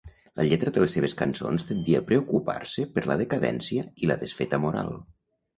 [0.39, 4.65] La lletra de les seves cançons tendia a preocupar-se per la decadència i la desfeta
[4.65, 4.95] moral.